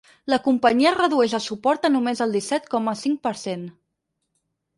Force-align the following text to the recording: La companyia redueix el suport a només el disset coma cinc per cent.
La 0.33 0.37
companyia 0.45 0.93
redueix 0.95 1.35
el 1.39 1.43
suport 1.47 1.85
a 1.89 1.91
només 1.97 2.23
el 2.27 2.33
disset 2.39 2.67
coma 2.73 2.97
cinc 3.03 3.21
per 3.29 3.35
cent. 3.45 3.69